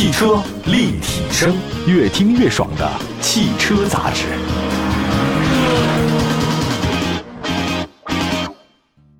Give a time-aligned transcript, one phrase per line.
[0.00, 1.54] 汽车立体声，
[1.86, 4.24] 越听越爽的汽车杂志。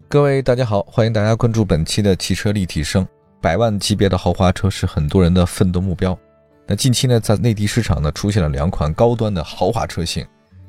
[0.08, 3.06] 各位大家好，欢迎大家关注本期的汽车立体声。
[3.42, 6.18] 百万级别的豪华车是很多人的奋斗目标。
[6.66, 10.26] 那近期呢，在内地市场呢，出现了两款高端的豪华车型，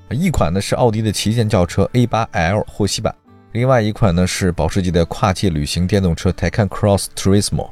[0.10, 3.16] 一款呢是奥迪的旗舰轿车 A8L 霍希版，
[3.54, 7.70] 另外一款呢是保时捷的跨界旅行电动车 Taycan Cross Turismo。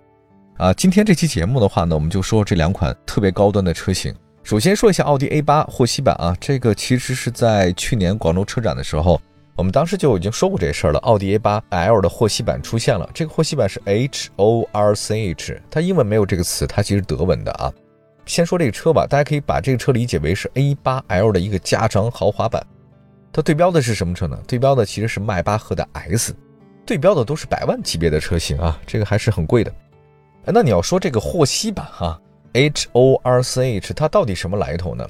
[0.59, 4.13] 啊，今天这期节目的话呢，我们就说这两款特别高端的车型。
[4.43, 9.19] 首先说一下奥迪 A8 霍希版啊，这个其实是在去年广州车展的时候。
[9.55, 13.09] 我们当时就已经说过这事儿了，奥迪 A8L 的霍希版出现了。
[13.13, 17.71] 这个霍希版是 H O R C H，它英文没有这个词，它其实德文的啊。
[18.25, 22.61] 先说这个车吧，大家可以把这个车理解为是 A8L 的一个加长豪华版。
[23.31, 24.37] 它对标的是什么车呢？
[24.45, 26.35] 对标的其实是迈巴赫的 S，
[26.85, 29.73] 对标的都是百万级别的车型啊，这个还是很贵的。
[30.45, 32.19] 那你要说这个霍希版哈
[32.53, 35.07] ，H O R C H，它到底什么来头呢？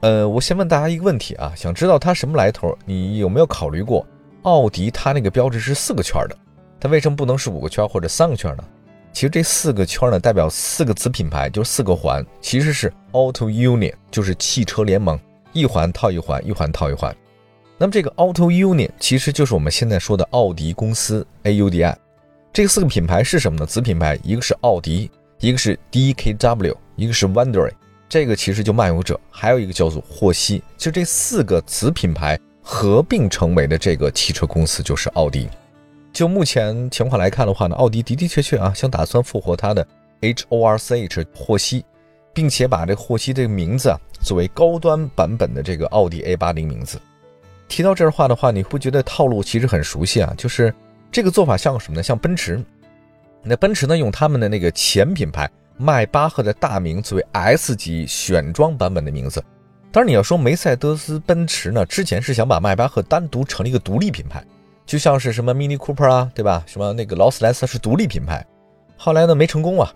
[0.00, 2.76] 呃，我先问大家一个问题啊，想知道它什么来头？
[2.84, 4.06] 你有没有考虑过，
[4.42, 6.36] 奥迪它那个标志是四个圈的，
[6.78, 8.64] 它为什么不能是五个圈或者三个圈呢？
[9.12, 15.18] 其实这四个圈呢，代表四个子品牌，就是四个环，其实是 Auto Union，就是汽车联盟，
[15.52, 17.16] 一环套一环，一环套一环。
[17.78, 21.94] 那么这个 Auto Union 其实就是我们现在说的奥迪公司 AUDI。
[22.56, 23.66] 这四个品牌是什么呢？
[23.66, 27.74] 子品牌一个是奥迪，一个是 DKW，一个是 Wondering。
[28.08, 35.50] 这个其实就漫游者，还有一个叫做霍希，就这四个子品牌合并成为的这个汽车公司就是奥迪。
[36.14, 39.86] 就目前情况来看的话呢，奥迪的的确确啊，想打算复活它的
[40.22, 41.84] H O R C H 霍希，
[42.32, 46.98] 并且把这霍希这个名字啊作为高端版本的这个奥迪 A 八零名字。
[47.68, 50.74] 提到这儿话的话，你会觉得套路其实很熟悉啊，就是
[51.16, 52.02] 这个做法像什么呢？
[52.02, 52.62] 像奔驰，
[53.42, 55.50] 那奔驰呢用他们的那个前品牌。
[55.78, 59.42] 迈巴赫的大名作为 S 级选装版本的名字，
[59.90, 64.44] 当然你要说梅赛德斯奔驰呢，之前是想把迈巴赫单独成立一个独立品牌，
[64.84, 66.62] 就像是什么 Mini Cooper 啊，对吧？
[66.66, 68.44] 什么那个劳斯莱斯是独立品牌，
[68.98, 69.90] 后来呢没成功啊。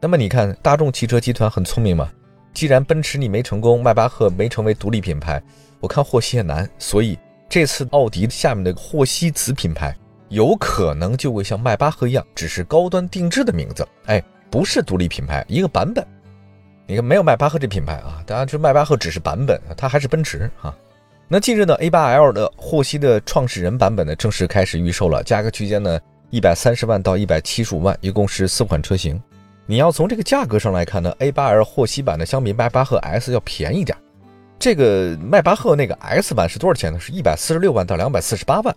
[0.00, 2.10] 那么你看大众汽车集团很聪明嘛，
[2.54, 5.42] 既然奔驰你没成功，迈巴赫没成为独立品牌，
[5.80, 9.94] 我看霍希也难，所以这次奥迪下面的霍希子品牌
[10.32, 14.20] 有可能就会像迈巴赫一样，只是高端定制的名字，哎。
[14.50, 16.06] 不是独立品牌，一个版本。
[16.86, 20.76] 你看，没有迈巴赫这品牌啊，当然这迈巴赫只是版本，它还是奔驰啊。
[21.26, 25.98] 那近日呢，A8L 的霍希的创始人版本呢正式开始预售了，价格区间呢
[26.28, 29.18] 一百三十万到一百七十五万，一共是四款车型。
[29.64, 33.96] 你要从这个价格上来看呢，A8L 霍希版的相比迈巴赫 S 要便宜点。
[34.58, 37.00] 这个迈巴赫那个 S 版是多少钱呢？
[37.00, 38.76] 是一百四十六万到两百四十八万。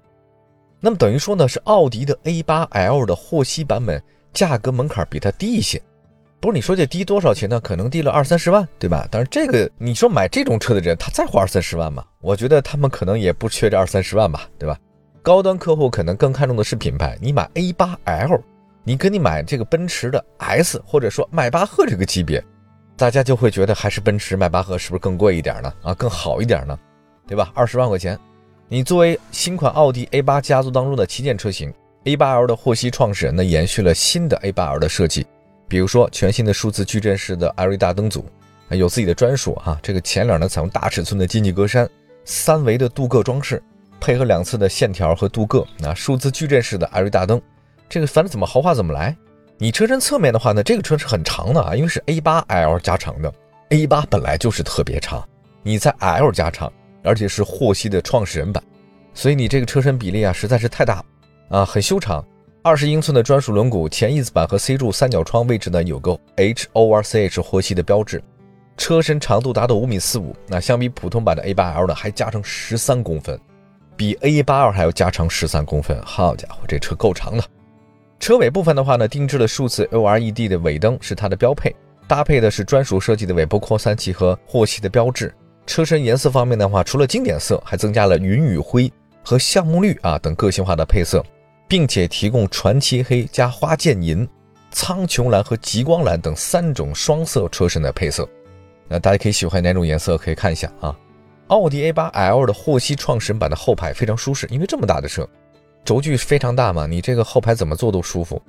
[0.79, 4.01] 那么等于说呢，是奥迪的 A8L 的霍希版本。
[4.33, 5.81] 价格门槛比它低一些，
[6.41, 7.57] 不是你说这低多少钱呢？
[7.61, 9.07] 可能低了二三十万，对吧？
[9.09, 12.03] 但是这个你说买这种车的人，他在乎二三十万吗？
[12.19, 14.77] 我觉得他们可能也不缺这二三十万吧，对吧？
[15.21, 17.17] 高端客户可能更看重的是品牌。
[17.21, 18.41] 你买 A8L，
[18.83, 22.43] 你跟你买这个奔驰的 S 或者说迈巴赫这个级别，
[22.97, 25.73] 大家就会觉得还是奔驰、迈巴赫是不是更贵一点呢？
[25.81, 26.77] 啊，更好一点呢？
[27.25, 27.53] 对吧？
[27.55, 28.19] 二十万块钱，
[28.67, 31.71] 你作为新款奥迪 A8 家族当中的旗舰车型。
[32.05, 35.25] A8L 的获悉创始人呢，延续了新的 A8L 的设计，
[35.67, 38.25] 比如说全新的数字矩阵式的艾瑞大灯组，
[38.69, 39.79] 有自己的专属哈。
[39.81, 41.87] 这个前脸呢采用大尺寸的进气格栅，
[42.23, 43.61] 三维的镀铬装饰，
[43.99, 47.41] 配合两侧的线条和镀铬，啊，数字矩阵式的艾瑞大灯，
[47.89, 49.15] 这个反正怎么豪华怎么来。
[49.57, 53.33] 你车身侧面的话呢，这个车是很长的啊，因为是 A8L 加长的
[53.69, 55.27] ，A8 本来就是特别长，
[55.63, 56.71] 你在 L 加长，
[57.05, 58.63] 而且是霍希的创始人版，
[59.13, 61.05] 所以你这个车身比例啊实在是太大了。
[61.49, 62.25] 啊，很修长，
[62.63, 68.21] 二十英寸的专属轮毂，前翼子板和 C 柱三角窗位置呢有个 H O R C H 霍希的标志，
[68.77, 73.39] 车身长度达到五米四五，那相比普通版的 A 八 L 呢还加长十三公分，
[73.95, 77.43] 比 A 八 L 还要加长十三公分，好家伙，这车够长的。
[78.19, 81.75] 车尾部分的话呢，定制了数字 O R E D 的尾灯是它的标配，
[82.07, 85.31] 搭配的是专属设计的尾部扩散器和霍希的标志。
[85.65, 88.91] 车身颜色方面的话，除了经典色，还增加了云雨灰
[89.23, 91.23] 和橡木绿啊等个性化的配色。
[91.67, 94.27] 并且提供传奇黑加花剑银、
[94.69, 98.27] 苍穹蓝和极光蓝等三种双色车身的配色。
[98.87, 100.95] 那大家可以喜欢哪种颜色，可以看一下啊。
[101.47, 105.27] 奥迪 A8L 的霍希创始人版的后排非常舒适，因为这么大的车，
[105.83, 108.39] 轴距非常大嘛，你这个后排怎么坐都舒服。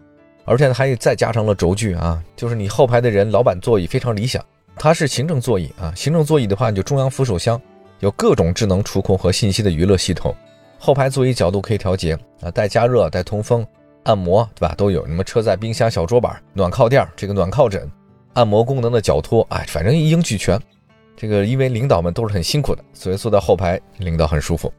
[0.44, 4.44] 而且呢，还再加长了轴距啊，就是你后排的人老板座椅非常理想。
[4.78, 7.60] 它是行政座椅啊，行政座椅的话，你就中央扶手箱，
[8.00, 10.34] 有各种智能触控和信息的娱乐系统。
[10.78, 13.66] 后排座椅角度可以调节啊，带加热、带通风、
[14.04, 14.74] 按摩，对吧？
[14.76, 15.06] 都有。
[15.06, 17.90] 什么车载冰箱、小桌板、暖靠垫，这个暖靠枕，
[18.34, 20.60] 按摩功能的脚托，哎，反正一应俱全。
[21.16, 24.70] 这个因为领导们都是很辛苦的，所以坐在后排领导很舒服。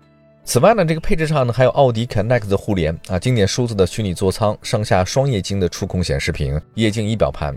[0.43, 7.53] 此外呢，这个配置上呢还有奥迪 Connect 的互联啊，经典数字的虚拟座舱，上下双液晶的触控显示屏，液晶仪表盘，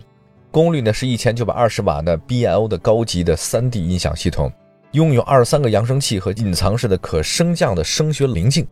[0.50, 4.52] 功率呢是一千九百二十瓦的 B L 的高级的 3D 音响系统，
[4.92, 8.66] 拥有二十三个扬声器和隐藏式的可升降的声学棱镜，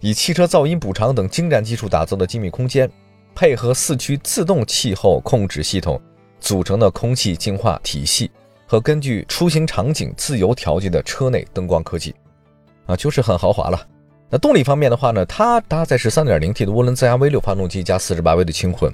[0.00, 2.90] 以汽车噪音补偿等精湛技术打造的精密空间，
[3.34, 6.00] 配合四驱自动气候控制系统
[6.40, 8.30] 组成的空气净化体系。
[8.64, 12.14] 和根据出行场景自由调节的车内灯光科技，
[12.86, 13.86] 啊，就是很豪华了。
[14.30, 18.90] 那动力方面的话呢，它搭载是 3.0T 的涡轮增压 V6 发动机加 48V 的轻混，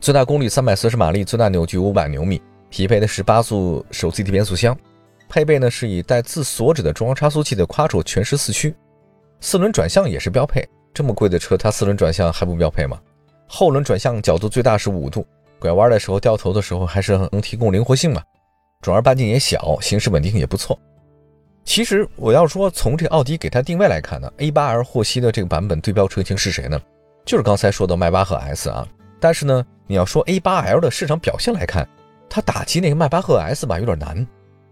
[0.00, 4.74] 最大功率340马力，最大扭矩500牛米，匹配的是八速手自一体变速箱，
[5.28, 8.74] 配备呢是以带自锁止的中央差速器的 Quattro 全时四驱，
[9.40, 10.66] 四轮转向也是标配。
[10.94, 12.98] 这么贵的车，它四轮转向还不标配吗？
[13.46, 15.26] 后轮转向角度最大是五度，
[15.58, 18.22] 拐弯的时候掉头的时候还是能提供灵活性嘛。
[18.80, 20.78] 转弯半径也小，行驶稳定性也不错。
[21.62, 26.80] 其实我要说，从这奥迪给它定位来看呢，A8L 获悉的这个版本对标车型是谁呢？
[27.26, 28.88] 就是刚才说的迈巴赫 S 啊。
[29.20, 31.86] 但是呢，你要说 A8L 的市场表现来看，
[32.28, 34.26] 它打击那个迈巴赫 S 吧有点难，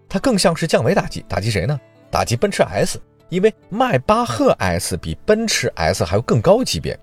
[0.08, 1.24] 它更像是降维打击。
[1.28, 1.78] 打击谁呢？
[2.10, 2.98] 打击奔驰 S，
[3.28, 6.98] 因为迈巴赫 S 比奔驰 S 还要更高级别。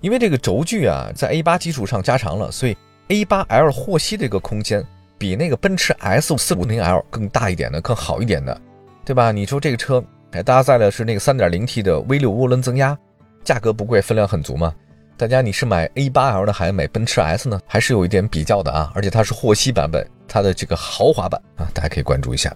[0.00, 2.76] 因为这个轴距啊，在 A8 基础上加长了，所以
[3.08, 4.84] A8L 获悉这个空间。
[5.20, 8.56] 比那个奔驰 S 四五零 L 更大一点的、更好一点的，
[9.04, 9.32] 对吧？
[9.32, 10.00] 你说这个车
[10.30, 12.96] 还搭载的是那个三点零 T 的 V 六涡轮增压，
[13.42, 14.72] 价格不贵，分量很足嘛。
[15.18, 17.60] 大家你是买 A8L 的，还是买奔驰 S 呢？
[17.66, 18.92] 还是有一点比较的啊。
[18.94, 22.54] 而且它是霍希版本，它的这个豪华版啊，大家可以关注一下。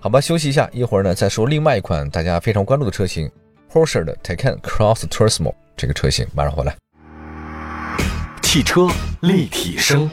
[0.00, 3.30] 好吧，休息一下，一会儿呢再说另外一款大家非常关注的车型
[3.70, 6.74] ，Porsche 的 Taycan Cross Turismo 这个车型，马上回来。
[8.40, 8.88] 汽车
[9.20, 10.08] 立体声。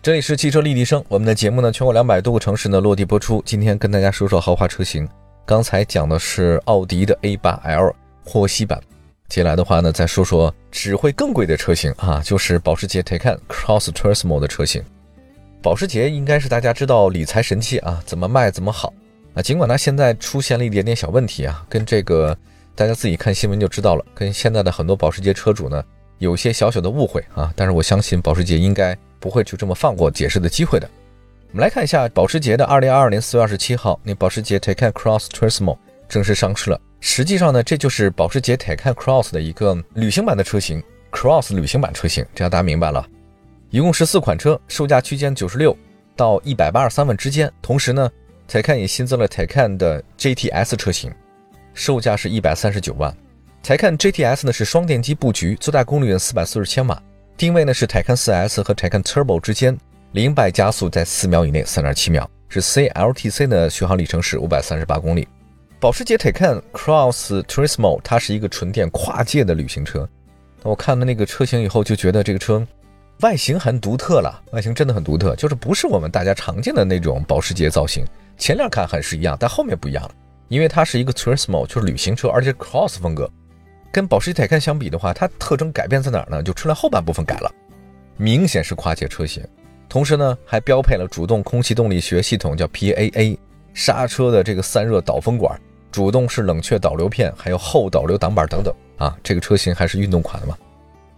[0.00, 3.42] 这里是汽车立体声，我们的节目呢，全国两百多个城市呢落地播出。
[3.44, 5.08] 今天跟大家说说豪华车型，
[5.44, 7.92] 刚才讲的是奥迪的 A8L
[8.24, 8.80] 霍希版，
[9.28, 14.82] 接下来的话呢，再说说只会更贵的车型啊，就是保时捷 Taycan Cross Turismo 的车型。
[15.62, 18.92] 保时捷应该是大家知道理财神器啊，怎么卖怎么好
[19.34, 19.42] 啊。
[19.42, 22.36] 尽管它现在出现了一点点小问题啊，跟这个
[22.74, 25.82] 大家自己看新闻就知道了，跟现在的很多保时捷车主呢
[26.18, 27.52] 有些小小的误会啊。
[27.56, 28.96] 但是我相信保时捷应该。
[29.24, 30.86] 不会就这么放过解释的机会的。
[31.50, 35.78] 我们来看一下保时捷的2022年4月27号，那保时捷 Taycan Cross Turismo
[36.10, 36.78] 正式上市了。
[37.06, 43.06] 实际上呢，这就是保时捷 Taycan Cross 的一个旅行版的车型，Cross 旅行版车型，这样大家明白了。
[43.68, 45.76] 一共十四款车，售价区间九十六
[46.16, 47.52] 到一百八十三万之间。
[47.60, 48.10] 同时呢
[48.50, 51.12] ，Taycan 也新增了 Taycan 的 GTS 车型，
[51.74, 53.14] 售价是一百三十九万。
[53.62, 57.00] Taycan GTS 呢是双电机布局，最大功率四百四十千瓦。
[57.36, 59.78] 定位呢是 Taycan 4S 和 Taycan Turbo 之间，
[60.12, 65.28] 零百加速在四秒以内，三点七秒，是 CLTC 的续航里程是五百三十八公里。
[65.84, 70.08] 保时捷 Taycan Cross Turismo 它是一个纯电跨界的旅行车。
[70.62, 72.66] 我看了那个车型以后就觉得这个车
[73.20, 78.02] 外形很独特了，外形真的很独特，就是不是我们大家常见的那种保时捷造型。
[78.38, 80.14] 前脸看还是一样，但后面不一样了，
[80.48, 83.30] 因为它是一个 Turismo，就是旅行车，而且 Cross 风格。
[83.92, 86.42] 跟保时捷 Taycan 相比的话，它特征改变在哪儿呢？
[86.42, 87.52] 就出来后半部分改了，
[88.16, 89.46] 明显是跨界车型。
[89.86, 93.36] 同时呢，还标配了主动空气动力学系统，叫 PAA，
[93.74, 95.60] 刹车的这个散热导风管，
[95.94, 99.16] 主动式冷却导流片，还有后导流挡板等等啊。
[99.22, 100.58] 这个车型还是运动款的嘛？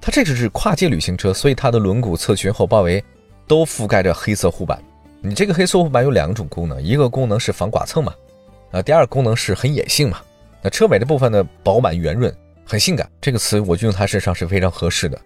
[0.03, 3.03] 它这个是跨界旅行车，所以它的轮毂、侧裙、后包围
[3.47, 4.79] 都覆盖着黑色护板。
[5.23, 8.15] 你这个黑色护板有两种功能，一个功能是防剐蹭嘛，
[8.71, 10.21] 啊，第二个功能是很野性嘛。
[10.61, 12.31] 那车尾的部分呢，饱满圆润。
[12.67, 15.19] 很性感，这个词我就用它身上是非常合适的。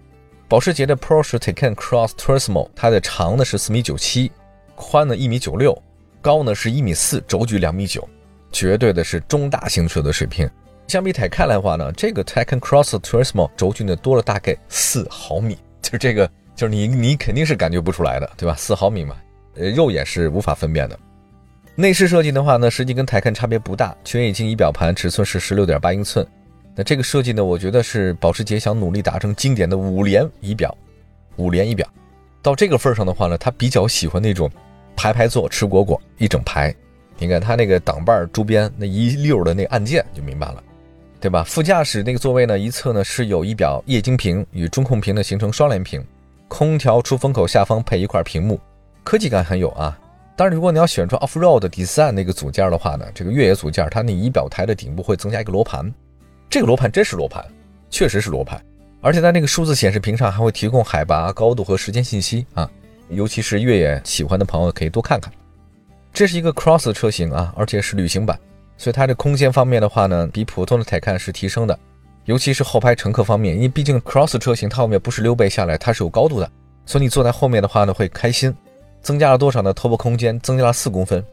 [0.47, 4.31] 保时捷的 Porsche Taycan Cross Turismo，它的长呢是四米九七，
[4.75, 5.77] 宽呢一米九六，
[6.21, 8.07] 高呢是一米四，轴距两米九，
[8.53, 10.49] 绝对的是中大型车的水平。
[10.89, 18.55] 相比 Taycan 来话呢，这个 Taycan Cross Turismo 轴距呢多了大概四毫米， 就这个就是你你肯定是感觉不出来的，对吧？
[18.57, 19.17] 四毫米嘛，
[19.55, 20.99] 呃，肉眼是无法分辨的。
[21.77, 26.27] 内饰设计的话呢，实际跟 Taycan 差别不大，全液晶仪表盘尺寸是十六点八英寸。
[26.75, 30.77] 那这个设计呢，我觉得是保时捷想努力达成经典的五连仪表，
[31.37, 31.89] 五连仪表
[32.43, 34.51] 到这个份上的话呢，他比较喜欢那种
[34.97, 36.75] 排排坐吃果果一整排。
[37.21, 40.65] 你看它那个挡把周边那一溜的那按键就明白了，
[41.21, 41.45] 对吧？
[41.45, 46.03] 副驾驶那个座位呢，一侧呢是有仪表液晶屏与中控屏的形成双联屏，
[46.49, 48.59] 空调出风口下方配一块屏幕，
[49.05, 49.97] 科技感很有啊。
[50.35, 55.93] 当然，如果你要选出 Off Road Design 那个组件的话呢，这个越野组件它那仪表台的顶部会增加一个罗盘。
[56.49, 57.45] 这个罗盘真是罗盘，
[57.91, 58.59] 确实是罗盘，
[59.03, 62.71] 而且在那个数字显示屏上还会提供海拔、高度和时间信息啊，
[63.11, 65.31] 尤其是越野喜欢的朋友可以多看看。
[66.13, 68.39] 这是一个 Cross 车型啊，而且是旅行版，
[68.77, 71.79] 所以它的空间方面的话呢，比普通的 Taycan 是提升的，
[72.25, 76.51] 尤其是后排乘客方面，因为毕竟 Cross 车型它后面不是溜背下来，它是有高度的，
[76.85, 78.55] 所以你坐在后面的话呢会开心。
[79.03, 79.73] 增加了多少呢？
[79.73, 81.25] 头部空间增加了四公分，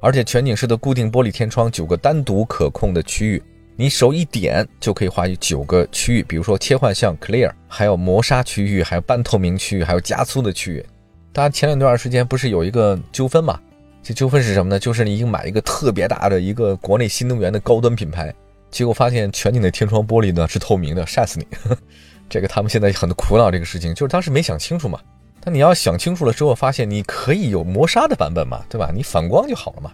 [0.00, 3.40] 而且全景式的固定玻璃天窗，九个单独可控的区域。
[3.76, 10.84] 你手一点就可以划九个区域，比如说切换向 clear，还有磨砂区域，还有半透明区域，还有加粗的区域。
[11.32, 13.60] 大家前两段时间不是有一个纠纷嘛？
[14.04, 14.78] 这纠纷是什么呢？
[14.78, 18.32] 就是你已经买一个特别大的一个国内新能源的高端品牌，
[18.70, 21.46] 结果发现全景的天窗玻璃呢是透明的，晒死你！
[22.28, 25.00] 这个他们现在很苦恼这个事情，就是当时没想清楚嘛。
[25.40, 28.90] 但你要想清楚了之后，发现你可以有磨砂的版本嘛，对吧？
[28.94, 29.90] 你反光就好了嘛。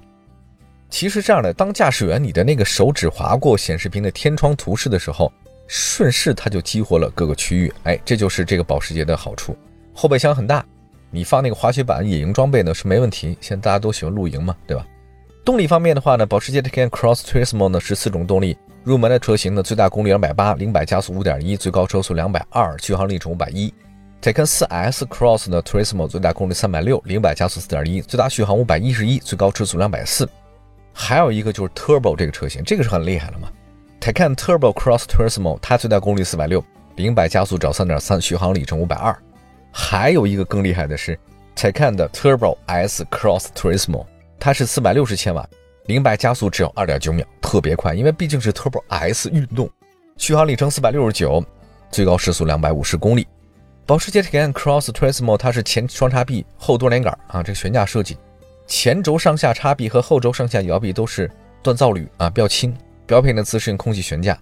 [0.88, 5.33] 其实这样的，当驾驶员你的那个手指划过显示屏的天窗图示的时候，
[5.69, 7.73] 顺势它就激活了各个区域。
[7.85, 9.57] 哎，这就是这个保时捷的好处。
[9.95, 10.64] 后备箱很大，
[11.11, 13.37] 你放那个滑雪板、野营装备呢是没问题。
[13.40, 14.87] 现在大家都喜欢露营嘛，对吧？
[15.45, 23.73] 动力方面的话呢，保时捷 Taycan Cross Turismo 呢是四种动力，入门的车型呢最大功率两百八，零百加速五点一，最高车速两百二，续航里程五百一。
[24.23, 30.29] Taycan 4S Cross 的 Turismo 最大功率三百六，零百加速四点一，最大续航五百一十一，最高车速两百四。
[30.93, 33.49] 还有一个就是 Turbo 这个车型，这个是很厉害了嘛
[33.99, 36.62] ？Taycan Turbo Cross Turismo，它最大功率四百六，
[36.97, 39.17] 零百加速找三点三，续航里程五百二。
[39.73, 41.19] 还有一个更厉害的是
[41.57, 44.07] Taycan 的 Turbo S Cross Turismo，
[44.39, 45.49] 它是四百六十千瓦，
[45.87, 47.95] 零百加速只有二点九秒，特别快。
[47.95, 49.71] 因为毕竟是 Turbo S 运动，
[50.17, 51.45] 续航里程四百六十九，
[51.91, 53.27] 最高时速两百五十公里。
[53.87, 58.17] 保时捷 Taycan Cross Turismo 它是前双叉臂，后多连杆啊，这个悬架设计。
[58.67, 61.31] 前轴上下叉臂和后轴上下摇臂都是
[61.62, 62.77] 锻造铝啊，比较轻。
[63.05, 64.39] 标配的自适应空气悬架。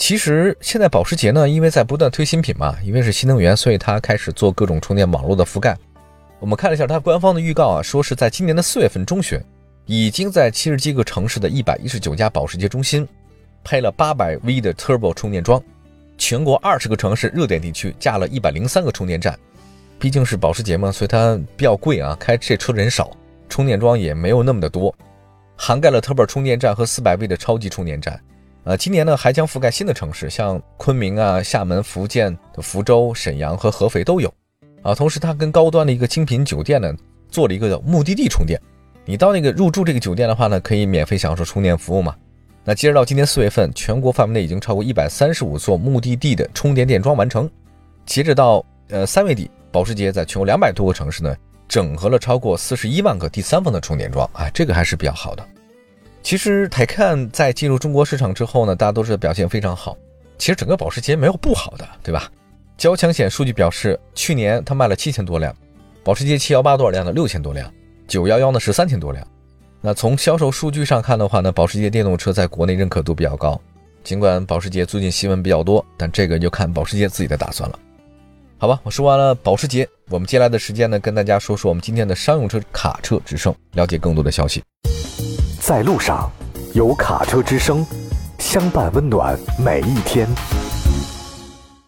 [0.00, 5.76] 其实现在保时捷呢，因为在不断推新品嘛，因为是新能源，所以它开始做各种充电网络的覆盖。
[6.38, 9.38] 我们看了一下它官方的预告啊，说是在今年的四月份中旬，
[9.84, 13.06] 已经在七十几个城市的一百一十九家保时捷中心
[13.62, 15.62] 配了八百 V 的 Turbo 充电桩，
[16.16, 19.38] 全国二十个城市热点地区架了一百零三个充电站。
[19.98, 23.14] 毕竟是保时捷嘛，所以它比较贵啊，开这车的人少。
[23.50, 24.94] 充电桩也没有那么的多，
[25.56, 28.18] 涵盖了 Turbo 充电站和四百 V 的超级充电站。
[28.64, 34.32] 呃，今年呢还将覆盖新的城市，像昆明啊、厦门、福建的福州、沈阳和合肥都有。
[34.82, 36.94] 啊，同时它跟高端的一个精品酒店呢
[37.28, 38.60] 做了一个目的地充电。
[39.04, 42.14] 你到那个入住这个酒店的话呢，可以免费享受充电服务嘛。
[42.64, 47.50] 那截止到今年四月份，全国范围内已经超过一百三十五座目的地的充电电桩完成。
[48.04, 51.34] 截止到呃三月底，保时捷在全国两百多个城市呢。
[51.66, 55.46] 整合了超过四十一万个第三方的充电桩，啊，这个还是比较好的。
[56.22, 59.96] 其实台看在进入中国市场之后呢，大家都知道表现非常好。
[60.38, 62.30] 其实整个保时捷没有不好的，对吧？
[62.76, 65.54] 交强险数据表示，去年它卖了七千多辆，
[66.02, 67.12] 保时捷七幺八多少辆呢？
[67.12, 67.70] 六千多辆，
[68.06, 69.26] 九幺幺呢是三千多辆。
[69.82, 73.60] 那从销售数据上看的话呢，保时捷电动车在国内认可度比较高。
[74.02, 77.78] 尽管保时捷最近新闻比较多，但这个就看保时捷自己的打算了。
[78.56, 84.62] 好吧，我说完了保时捷，我们接下来的时间呢，跟大家说说我们今天的商用车卡车之声，了解更多的消息。
[85.70, 86.28] 在路上，
[86.74, 87.86] 有卡车之声，
[88.40, 90.26] 相伴温暖每一天。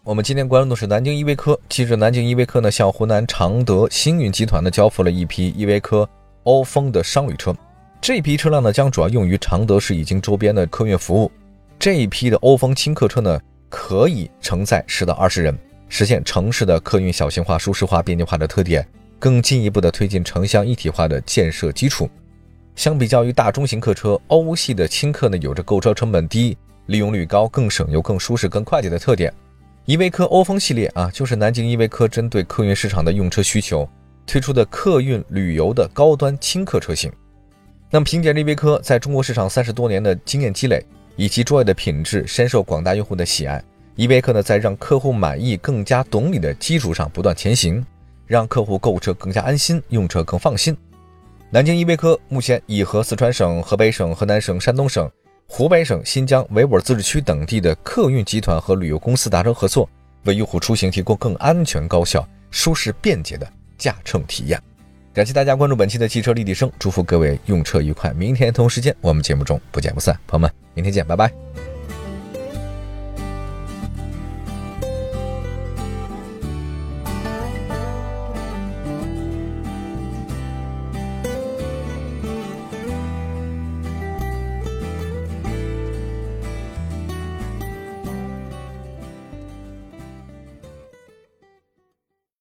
[0.05, 6.09] 我们今天关注的是南京依维柯，记者南京依维柯呢向湖南常德星运集团呢交付了一批依维柯
[6.43, 7.53] 欧风的商旅车，
[7.99, 11.29] 这批车辆呢将主要用于常德市以及周边的客运服务。
[11.77, 13.37] 这一批的欧风轻客车呢
[13.67, 15.53] 可以承载十到二十人。
[15.89, 18.87] 实现城市的客运小型化、舒适化、便捷化的特点，
[19.19, 22.09] 更进一步的推进城乡一体化的建设基础。
[22.75, 29.33] 相比较于大中型客车，欧系的轻客呢，有着购车成本低、利用率高、更省油、更舒适、更快捷的特点。
[29.85, 33.87] 依维柯欧风系列啊，就是南京依维柯针对客运市场的用车需求
[34.25, 37.11] 推出的客运旅游的高端轻客车型。
[37.91, 40.83] 那么，凭借依维柯在中国市场三十多年的经验积累
[41.15, 43.63] 以及卓越的品质，深受广大用户的喜爱。
[43.95, 47.85] 依维柯呢，在让客户满意、更加懂你的基础上不断前行，
[48.25, 50.75] 让客户购车更加安心，用车更放心。
[51.53, 55.07] 南京依维柯目前已和四川省、河北省、河南省、山东省、
[55.45, 59.87] 湖北省、新疆维吾尔自治区等地的客运集团和旅游公司达成合作，
[60.23, 64.59] 为用户出行提供更安全、高效、舒适、便捷的驾乘体验。
[65.13, 68.11] 感谢大家关注本期的汽车立体声，祝福各位用车愉快。
[68.13, 70.19] 明天同时间，我们节目中不见不散。
[70.25, 71.31] 朋友们，明天见，拜拜。